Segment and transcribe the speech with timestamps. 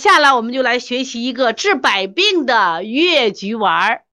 [0.00, 4.04] 下来我们就来学习一个治百病的越橘丸儿。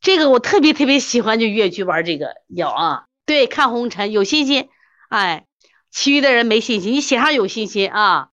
[0.00, 3.04] 这个我特别特别喜欢，就越橘丸儿这个药啊。
[3.24, 4.68] 对，看红尘有信心，
[5.08, 5.46] 哎，
[5.90, 8.30] 其余的人没信心，你写上有信心啊。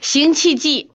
[0.00, 0.92] 行气剂，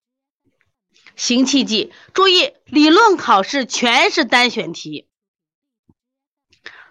[1.16, 5.08] 行气剂，注意，理论考试全是单选题，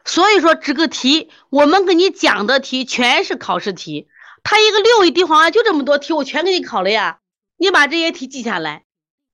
[0.03, 4.07] 所以说这个题我们给你讲的题全是考试题。
[4.49, 7.19] 他一个六味地黄丸就这么多题，我全给你考了呀。
[7.57, 8.85] 你把这些题记下来，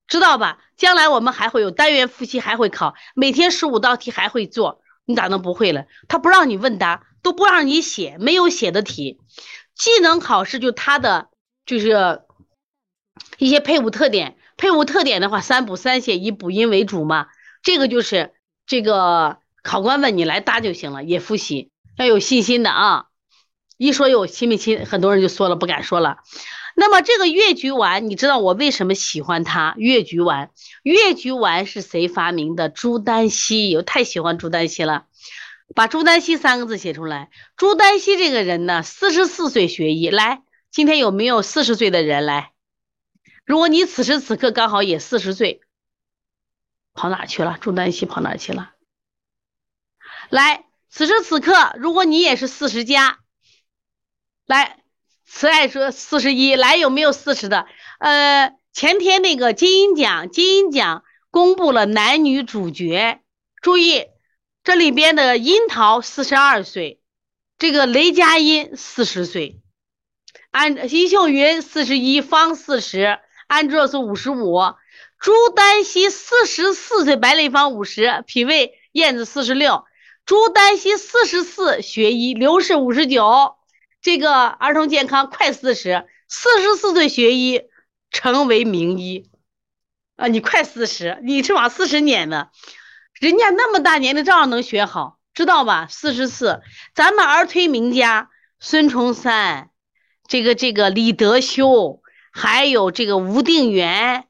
[0.08, 0.58] 知道吧？
[0.76, 5.86] 将来我们还会有单元复习，还会考，每天十五道题还会做，你咋能不会了？
[6.08, 9.20] 他不让你问答，都不让你写，没有写的题。
[9.76, 11.30] 技能考试就他的
[11.64, 12.24] 就是
[13.38, 17.28] 一些配伍特点，配伍特点的话，三补三写，以补阴为主嘛。
[17.62, 18.34] 这个就是
[18.66, 23.06] 这个考官问你来答就行了，也复习，要有信心的啊。
[23.78, 26.20] 一说有亲没亲，很多人就缩了，不敢说了。
[26.76, 29.76] 那么这个越橘丸，你知道我为什么喜欢它？
[29.78, 32.70] 越橘丸，越橘丸是谁发明的？
[32.70, 35.06] 朱丹溪，我太喜欢朱丹溪了。
[35.76, 37.30] 把朱丹溪三个字写出来。
[37.58, 40.10] 朱丹溪这个人呢，四十四岁学医。
[40.10, 42.54] 来，今天有没有四十岁的人来？
[43.46, 45.62] 如果你此时此刻刚好也四十岁，
[46.94, 47.58] 跑哪去了？
[47.60, 48.72] 朱丹溪跑哪去了？
[50.30, 53.20] 来，此时此刻，如果你也是四十加。
[54.46, 54.78] 来，
[55.26, 57.66] 慈爱说四十一，来有没有四十的？
[58.00, 63.22] 呃，前天那个金鹰奖，金鹰奖公布了男女主角，
[63.62, 64.08] 注意
[64.62, 67.00] 这里边的樱桃四十二岁，
[67.58, 69.62] 这个雷佳音四十岁，
[70.52, 74.60] 安金秀云四十一，方四十，安卓是五十五，
[75.20, 79.86] 朱丹溪四十四岁，白丽芳五十，脾胃燕子四十六，
[80.26, 83.56] 朱丹溪四十四学医，刘氏五十九。
[84.04, 87.62] 这个儿童健康快四十，四十四岁学医
[88.12, 89.32] 成为名医
[90.18, 90.28] 啊！
[90.28, 92.52] 你快四十，你是往四十撵的，
[93.22, 95.88] 人家那么大年龄照样能学好，知道吧？
[95.90, 96.62] 四十四，
[96.94, 99.70] 咱们儿推名家孙崇山，
[100.28, 104.26] 这个这个李德修，还有这个吴定元，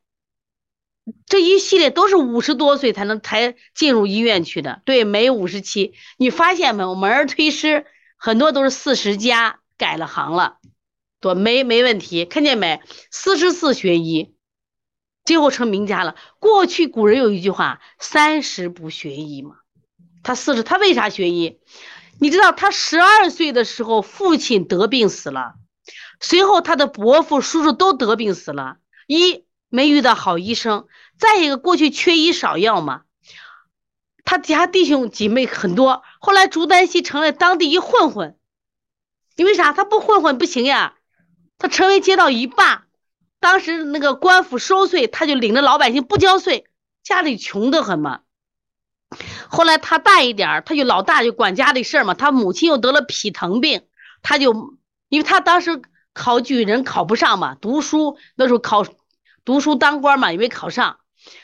[1.26, 4.84] 这一系列都是五十多岁才能才进入医院去的。
[4.86, 6.86] 对，没五十七，你发现没？
[6.86, 9.62] 我们儿推师很多都是四十加。
[9.78, 10.58] 改了行了，
[11.20, 12.82] 多没没问题，看见没？
[13.12, 14.36] 四十四学医，
[15.26, 16.16] 最后成名家了。
[16.40, 19.56] 过去古人有一句话：“三十不学医”嘛。
[20.24, 21.60] 他四十，他为啥学医？
[22.20, 25.56] 你知道他十二岁的时候，父亲得病死了，
[26.20, 28.78] 随后他的伯父、叔叔都得病死了。
[29.08, 33.02] 一没遇到好医生，再一个过去缺医少药嘛。
[34.24, 38.38] 他家弟兄姐妹很多，后来朱丹溪成了当地一混混。
[39.36, 39.74] 因为啥？
[39.74, 40.94] 他不混混不行呀，
[41.58, 42.86] 他成为街道一霸。
[43.40, 46.66] 当时那个官府收税，他就领着老百姓不交税，
[47.04, 48.22] 家里穷得很嘛。
[49.50, 52.14] 后来他大一点他就老大就管家里事儿嘛。
[52.14, 53.84] 他母亲又得了脾疼病，
[54.22, 54.78] 他就
[55.10, 55.82] 因为他当时
[56.14, 58.86] 考举人考不上嘛，读书那时候考
[59.44, 61.00] 读书当官嘛，也没考上。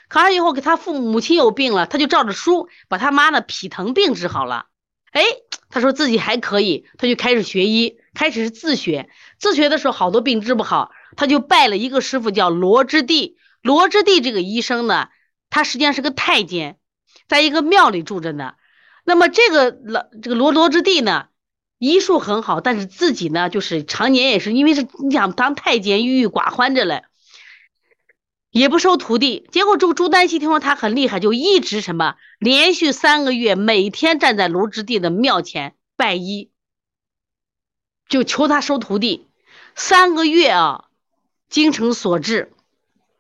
[0.08, 4.68] 考上以后给他父母亲有病了，他就照着书把他妈的脾疼病治好了。
[5.12, 5.24] 哎。
[5.72, 9.08] 他说自己还可以，他就开始学医，开始是自学。
[9.38, 13.38] 自学的时候，好多病治不好，他就拜了一个师傅，叫罗之地。
[13.62, 15.10] 罗之地这个医生呢，
[15.52, 16.80] 他实际上是个太监，
[17.28, 18.54] 在一个庙里住着呢。
[19.06, 21.28] 那么这个老这个罗罗之地呢，
[21.78, 27.04] 医术很好，但是自己呢，就是常年也是因为是你想当太监，郁郁寡欢着嘞。
[28.52, 36.50] 也不收徒弟，结果这个朱丹溪听说他很厉害，就一直什么连续三个月，每天站在卢之地的庙前拜医，
[38.08, 39.28] 就求他收徒弟。
[39.76, 40.86] 三个月啊，
[41.48, 42.52] 精诚所至，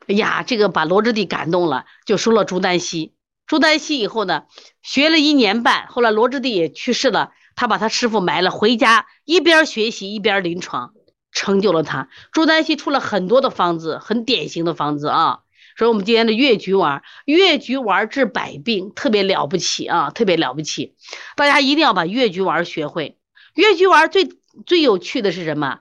[0.07, 3.13] 哎呀，这个把罗之地感动了，就收了朱丹溪。
[3.45, 4.45] 朱丹溪以后呢，
[4.81, 10.93] 学了一年半，后来罗之地也去世了，他把他师傅埋了，回家一边学习一边临床。
[11.31, 15.39] 成就了他，朱丹溪出了很多的方子，很典型的方子啊。
[15.77, 20.95] 所以，我们今天的越橘丸，越橘丸治百病，特别了不起啊，特别了不起。
[21.37, 23.17] 大家一定要把越橘丸学会。
[23.53, 24.29] 越橘丸最
[24.65, 25.79] 最有趣的是什么？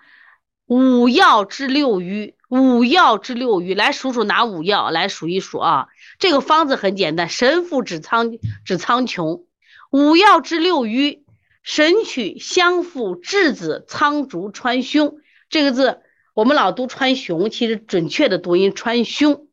[0.67, 3.75] 五药治六瘀，五药治六瘀。
[3.75, 4.91] 来数数哪五药？
[4.91, 5.89] 来数一数啊。
[6.21, 9.43] 这个方子很简单，神父指苍指苍穹。
[9.91, 11.25] 五药治六瘀，
[11.65, 15.15] 神曲香附栀子苍竹川芎。
[15.49, 16.01] 这个字
[16.35, 19.47] 我们老读川芎，其实准确的读音川芎。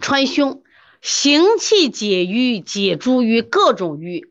[0.00, 0.62] 川芎
[1.00, 4.26] 行气解瘀，解诸瘀，各种瘀，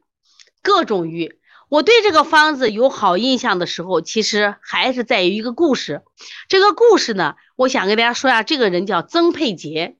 [0.61, 1.37] 各种瘀。
[1.69, 6.01] 我对这个方子有好印象的时候，其实还是在于一个故事。
[6.49, 9.95] 这个故事呢，我想跟大家说一下，这个人叫曾佩杰。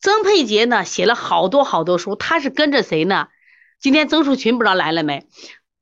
[0.00, 3.26] 曾佩杰呢，写了好多好多书，他是跟着谁呢？
[3.80, 5.26] 今天曾树群不知道来了没？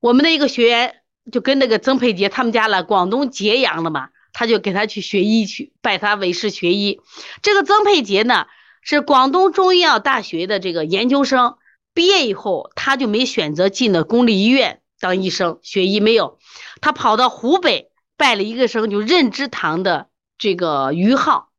[0.00, 7.00] 我们的一个学员就跟那个曾佩杰他们家了，广东揭阳的嘛，他就给他去学医去，拜他为师学医。
[7.42, 8.46] 这个曾佩杰呢，
[8.82, 11.56] 是广东中医药大学的这个研究生，
[11.94, 14.80] 毕业以后他就没选择进了公立医院。
[15.00, 16.38] 当医生学医没有，
[16.80, 20.08] 他跑到湖北拜了一个生，就任之堂的
[20.38, 21.50] 这个于浩，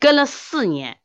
[0.00, 0.98] 跟了四年，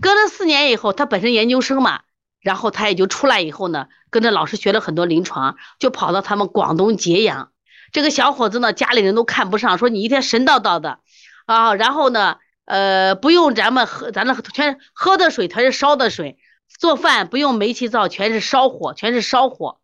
[0.00, 2.02] 跟了四年以后，他本身研究生嘛，
[2.40, 7.50] 然后他也就出来以后呢，跟着老师学了很多临床，就跑到他们广东揭阳。
[7.92, 11.00] 这个小伙子呢，家里人都看不上，说你一天神叨叨的
[11.46, 16.38] 啊，然后呢，呃，不用咱们喝，咱那全喝的水全是烧的水，
[16.78, 19.80] 做饭不用煤气灶，全是烧火，全是烧火，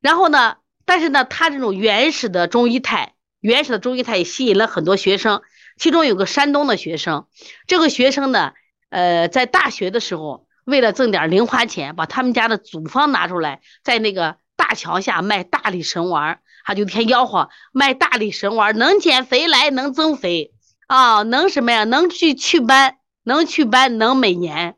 [0.00, 0.56] 然后呢。
[0.90, 5.42] 但是呢，他这种原始的中医态，原始的中医态也吸引了很多学生。
[5.76, 7.26] 其中有个山东的学生，
[7.66, 8.54] 这个学生呢，
[8.88, 20.52] 呃，在大学的时候，为了挣点零花钱，把他们家的祖方拿出来，在那个大桥下卖大力神丸，他就天吆喝卖大力神丸，能减肥来，能增肥
[20.86, 21.84] 啊，能什么呀？
[21.84, 24.76] 能去祛斑，能祛斑，能美颜，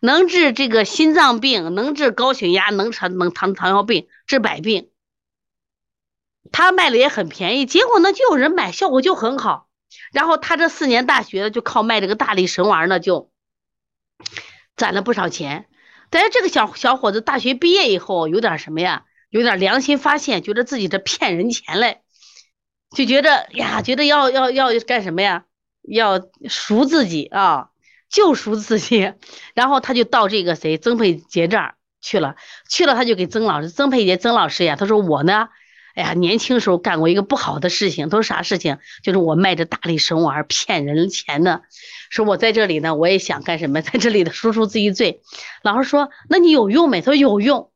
[0.00, 4.90] 能治这个心脏病，能治高血压，能治能糖糖尿病，治百病。
[6.52, 9.66] 他卖的也很便宜，结果呢就有人买，效果就很好。
[10.12, 13.32] 然后他这四年大学就靠卖这个大力神丸呢，就
[14.76, 15.66] 攒了不少钱。
[16.10, 19.04] 但是这个小小伙子大学毕业以后有点什么呀？
[19.34, 22.02] 有点良心发现，觉得自己这骗人钱嘞，
[22.96, 25.44] 就觉得呀，觉得要要要干什么呀？
[25.82, 27.70] 要赎自己啊，
[28.08, 29.12] 救赎自己。
[29.52, 32.36] 然后他就到这个谁曾佩杰这儿去了，
[32.70, 35.48] 去了他就给曾老师曾佩杰曾老师呀，他说我呢。
[35.96, 38.78] 哎呀，年轻时候干过一个不好的事情，都是啥事情？
[39.02, 41.62] 就是我卖着大力神丸骗人钱呢。
[42.08, 45.22] 说我在这里呢，我也想干什么，在这里的赎赎自己罪。
[45.64, 47.00] 老师说，那你有用没？
[47.00, 47.72] 他说有用。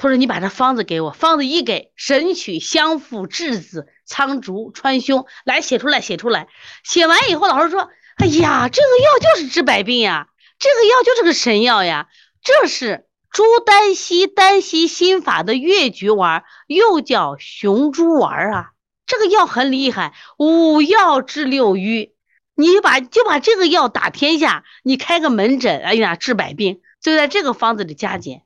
[0.00, 6.48] 他说你把这方子给我，方子一给，神曲、香附、栀子、苍竹、川芎，来写出来，写出来。
[6.82, 12.08] 写完以后，老师说，哎呀，这个药就是治百病呀，这个药就是个神药呀，
[12.42, 13.06] 这是。
[13.30, 18.70] 朱丹溪丹溪心法的越橘丸，又叫雄猪丸啊，
[19.06, 22.14] 这个药很厉害，五药治六瘀。
[22.56, 28.42] 你把就把这个药打天下，你开个门诊，哎呀，治百病，就在这个方子里加减。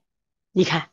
[0.53, 0.91] 你看，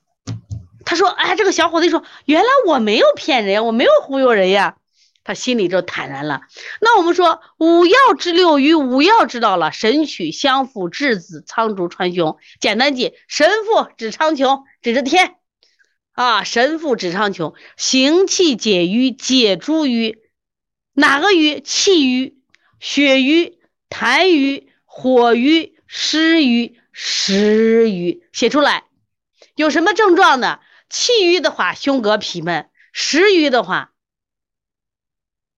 [0.91, 4.75] 他说，哎，这个小伙子说，原来我没有骗人，我没有忽悠人呀。
[5.23, 6.41] 他心里就坦然了。
[6.81, 12.35] 那我们说五药治六瘀，五药知道了，神曲、香附、栀子、苍竹、川芎。
[12.59, 15.35] 简单记，神附指苍穹，指着天
[16.11, 16.43] 啊。
[16.43, 20.17] 神附指苍穹，行气解瘀，解诸瘀。
[20.91, 21.61] 哪个瘀？
[21.61, 22.35] 气瘀、
[22.81, 23.59] 血瘀、
[23.89, 28.23] 痰瘀、火瘀、湿瘀、食瘀。
[28.33, 28.83] 写出来。
[29.55, 30.59] 有什么症状呢？
[30.91, 33.91] 气瘀的话，胸膈痞闷；食瘀的话。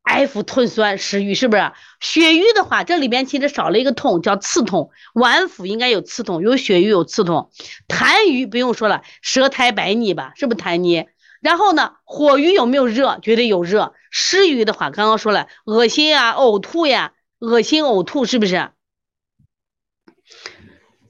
[0.03, 1.71] 哀腹吞酸食欲是不是
[2.01, 4.91] 血瘀的话，这里边其实少了一个痛，叫刺痛。
[5.13, 7.51] 脘腹应该有刺痛，有血瘀有刺痛。
[7.87, 11.07] 痰瘀不用说了，舌苔白腻吧，是不是痰腻？
[11.41, 13.17] 然后呢，火瘀有没有热？
[13.21, 13.95] 绝对有热。
[14.11, 18.71] 湿瘀的话，刚刚说了，恶心啊，呕吐呀，恶心呕吐是不是？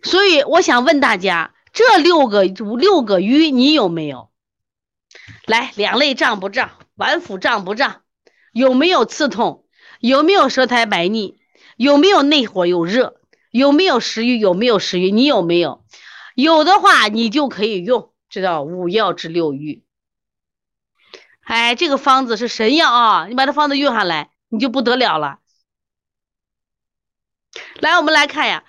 [0.03, 4.31] 所以我想问大家，这六个五六个瘀你有没有？
[5.45, 6.71] 来，两肋胀不胀？
[6.95, 8.03] 脘腹胀不胀？
[8.51, 9.65] 有没有刺痛？
[9.99, 11.39] 有没有舌苔白腻？
[11.75, 13.19] 有没有内火有热？
[13.49, 14.37] 有没有食欲？
[14.37, 15.09] 有没有食欲？
[15.11, 15.83] 你有没有？
[16.35, 19.83] 有的话，你就可以用，知道五药治六瘀。
[21.41, 23.25] 哎，这个方子是神药啊！
[23.27, 25.39] 你把这方子用下来，你就不得了了。
[27.79, 28.63] 来，我们来看呀，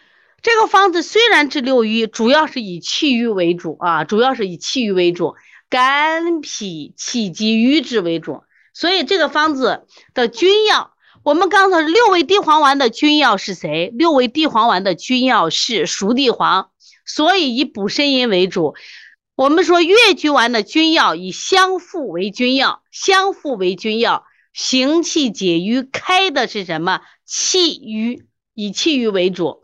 [0.45, 5.37] 这个方子虽然治六瘀，主要是以气郁为主啊，主要是以气郁为主，
[5.71, 8.43] 肝脾气机瘀滞为主。
[8.75, 10.91] 所以这个方子的君药，
[11.23, 13.91] 我们刚才六味地黄丸的君药是谁？
[13.95, 16.69] 六味地黄丸的君药是熟地黄，
[17.07, 18.75] 所以以补肾阴为主。
[19.37, 27.01] 我们说越橘丸的君药以香附为君药，香附为君药，行气解瘀，开的是什么？
[27.25, 29.64] 气瘀，以气瘀为主。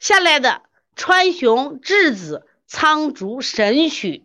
[0.00, 0.62] 下来的
[0.94, 4.24] 川芎、栀子、苍竹、神曲，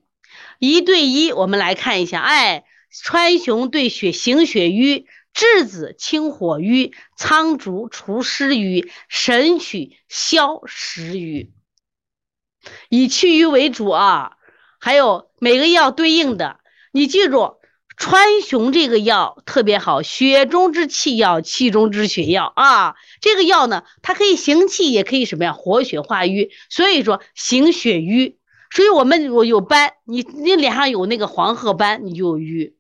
[0.60, 2.66] 一对一，我们来看一下，哎。
[2.94, 11.54] 川芎对血行血瘀，栀子清火瘀，苍竹除湿瘀，神曲消食瘀，
[12.90, 14.34] 以祛瘀为主啊。
[14.78, 16.60] 还有每个药对应的，
[16.92, 17.61] 你记住，
[18.02, 22.96] 川芎这个药特别好，血中之气药，气中之血药啊。
[23.22, 26.50] 这个药呢，它可以行气，也可以什么呀，活血化瘀。
[26.72, 28.40] 所以说行血瘀。
[28.72, 32.76] 所以我们我有斑，你你脸上有那个黄褐斑，你就有瘀。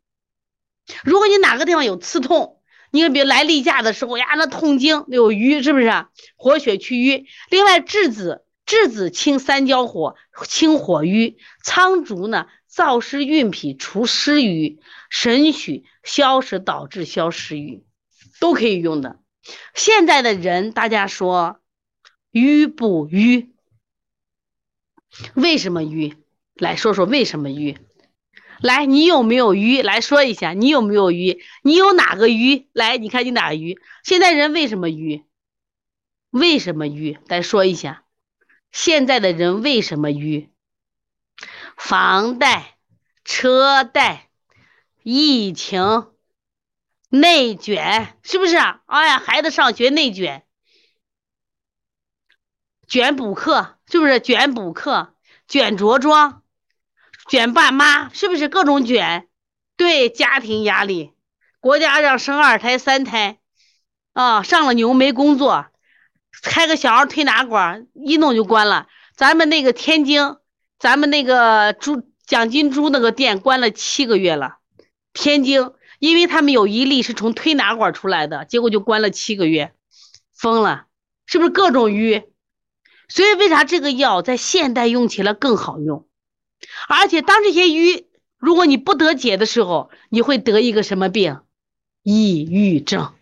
[1.04, 2.58] 如果你哪个地方有刺痛，
[2.90, 5.86] 你比如来例假的时候呀，那痛经有瘀，是不是？
[5.86, 7.28] 啊活血祛瘀。
[7.52, 10.16] 另外栀子，栀子清三焦火，
[10.48, 11.38] 清火瘀。
[11.64, 14.80] 苍术呢，燥湿运脾，除湿瘀。
[15.10, 17.84] 神曲消食导致消食瘀，
[18.40, 19.20] 都可以用的。
[19.74, 21.60] 现在的人，大家说
[22.32, 23.50] 瘀不瘀？
[25.34, 26.16] 为什么瘀？
[26.54, 27.78] 来说说为什么瘀？
[28.62, 29.82] 来，你有没有瘀？
[29.82, 31.42] 来说一下，你有没有瘀？
[31.64, 32.70] 你有哪个瘀？
[32.72, 33.80] 来，你看你哪个瘀？
[34.04, 35.26] 现在人为什么瘀？
[36.30, 37.18] 为什么瘀？
[37.28, 38.06] 来说一下，
[38.72, 40.51] 现在的人为什么瘀？
[41.84, 42.78] 房贷、
[43.26, 44.30] 车贷、
[45.02, 46.12] 疫情、
[47.10, 48.56] 内卷，是不是？
[48.56, 50.46] 哎呀，孩子上学内卷，
[52.88, 53.80] 卷补课。
[53.92, 55.16] 是不是卷补课、
[55.50, 56.44] 卷着装、
[57.28, 58.08] 卷爸妈？
[58.14, 59.28] 是不是各种卷？
[59.76, 61.12] 对家庭压力，
[61.60, 63.40] 国家让生二胎、三胎，
[64.14, 65.66] 啊，上了牛没工作，
[66.44, 68.88] 开个小儿推拿馆，一弄就关了。
[69.18, 70.38] 咱们那个天津，
[70.82, 74.58] 咱们那个猪蒋金珠那个店关了七个月了。
[75.14, 75.70] 天津，
[76.00, 79.74] 因为他们有一例是从推拿馆出来的，结果就关了七个月，
[80.36, 80.88] 疯了，
[81.28, 82.24] 是不是各种淤？
[83.08, 86.08] 所以，为啥这个药在现代用起来更好用？
[86.88, 88.08] 而且，当这些瘀
[88.40, 91.42] 如果你不得解的时候，你会得一个什么病？
[92.02, 93.14] 抑郁症。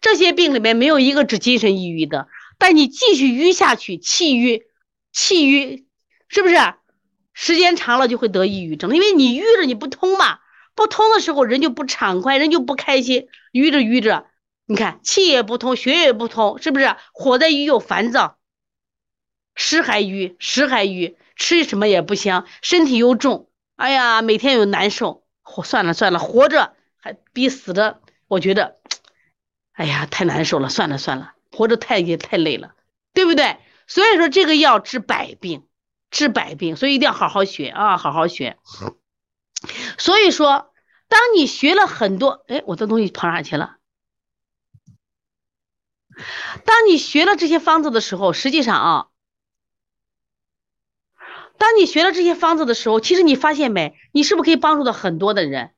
[0.00, 2.28] 这些病里面没有一个治精神抑郁的，
[2.58, 4.62] 但你继续淤下去，气郁，
[5.10, 5.85] 气郁，
[6.28, 6.56] 是不是？
[7.32, 10.38] 时间长了就会得抑郁症，因为你郁着你不通嘛，
[10.74, 14.26] 不通的时候人就不畅快，人就不开心，郁着郁着，
[14.64, 16.96] 你看气也不通，血也不通，是不是？
[17.12, 18.38] 火在郁又烦躁。
[19.54, 28.78] 湿还淤，湿还淤，吃什么也不香，身体又重，哎呀，每天又难受，活算了算了，活着还比死的，我觉得，
[29.72, 32.74] 哎呀，太难受了，算了算了，活着太也太累了，
[33.12, 33.58] 对不对？
[33.86, 35.66] 所以说这个药治百病，
[36.10, 38.58] 治百病，所以一定要好好学啊，好好学。
[39.98, 40.72] 所以说，
[41.08, 43.76] 当你学了很多，哎，我的东西跑哪去了？
[46.64, 49.08] 当你学了这些方子的时候，实际上啊。
[51.58, 53.98] 当你学了这些方子的时候，其实你发现没？
[54.12, 55.74] 你是不是可以帮助到很多的人？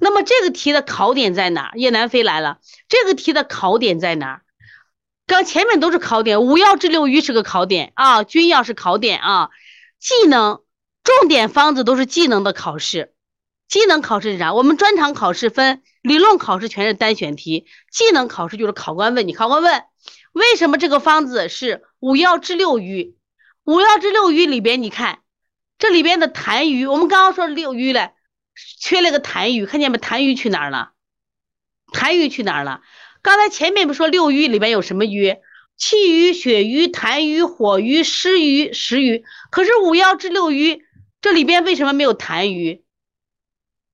[0.00, 1.72] 那么这个题的考点在哪？
[1.74, 4.42] 叶南飞来了，这个题的考点在哪？
[5.28, 9.50] 刚前面都是考点，五药治六瘀是个考点啊，君药是考点啊，
[10.00, 10.62] 技能
[11.04, 13.12] 重点方子都是技能的考试。
[13.68, 14.54] 技能考试是啥？
[14.54, 19.84] 我们专场考试分理论考试全是单选题，技能考试就是考官问你，考官问
[20.32, 23.14] 为什么这个方子是五药治六瘀？
[23.64, 25.18] 五药治六瘀里边，你看
[25.76, 28.12] 这里边的痰瘀，我们刚刚说六瘀了，
[28.80, 29.98] 缺了个痰瘀，看见没？
[29.98, 30.92] 痰瘀去哪儿了？
[31.92, 32.80] 痰瘀去哪儿了？
[33.28, 35.36] 刚才前面不说六瘀里边有什么瘀？
[35.76, 39.22] 气瘀、血瘀、痰瘀、火瘀、湿瘀、食瘀。
[39.50, 40.80] 可是五药治六瘀，
[41.20, 42.84] 这里边为什么没有痰瘀？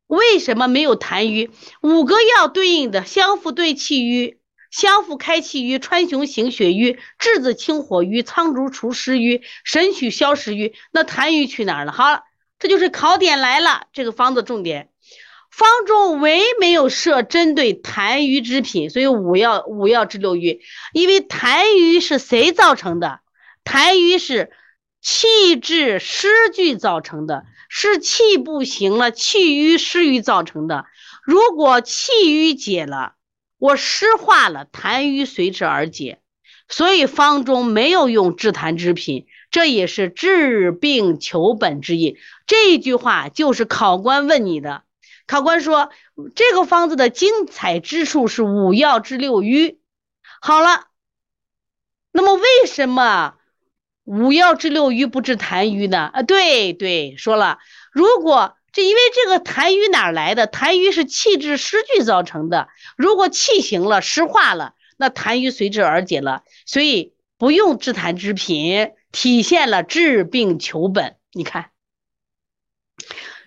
[0.06, 1.50] 为什么没有痰瘀？
[1.82, 4.38] 五个药对应的相互对气瘀。
[4.70, 10.74] 香附开气瘀，川芎行血瘀，栀子清火瘀，苍术除湿瘀，神曲消食瘀。
[10.92, 11.90] 那痰瘀去哪儿了？
[11.90, 12.22] 好，
[12.60, 13.88] 这就是考点来了。
[13.92, 14.90] 这个方子重点，
[15.56, 20.60] 方中唯没有设针对痰瘀之品，所以五药五药治六瘀。
[20.92, 23.20] 因为痰瘀是谁造成的？
[23.64, 24.50] 痰瘀是
[25.00, 30.86] 气滞湿聚造成的，是气不行了，气瘀湿瘀造成的。
[31.24, 33.14] 如果气瘀解了。
[33.56, 36.18] 我湿化了，痰瘀随之而解，
[36.68, 42.18] 所以方中没有用治痰之品，这也是治病求本之意。
[42.46, 44.82] 这句话就是考官问你的。
[45.26, 45.90] 考官说
[46.34, 49.80] 这个方子的精彩之处是五药治六瘀。
[50.40, 50.86] 好了，
[52.12, 53.34] 那么为什么
[54.04, 56.10] 五药治六瘀不治痰瘀呢？
[56.12, 57.58] 啊，对对，说了，
[57.92, 58.56] 如果。
[58.76, 60.48] 这因为这个痰瘀哪来的？
[60.48, 62.66] 痰瘀是气滞湿聚造成的。
[62.96, 66.42] 如果气行了，湿化了，那痰瘀随之而解了。
[66.66, 71.14] 所以不用治痰之品，体现了治病求本。
[71.30, 71.70] 你看，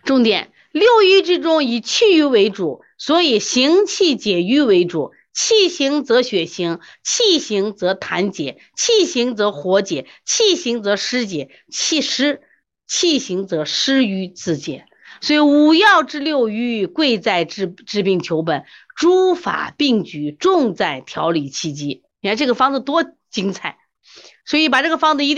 [0.06, 5.12] 重点六瘀之中以气瘀为主，所以行气解瘀为主。
[5.34, 12.42] 气行则血行，气行则痰解，气行则火解，气行则湿解，气湿
[12.88, 14.86] 气行则湿瘀自解。
[15.22, 22.02] 所以五药治六瘀，贵在治治病求本，诸法并举，重在调理气机。
[22.20, 23.78] 你看这个方子多精彩，
[24.44, 25.36] 所以把这个方子一定。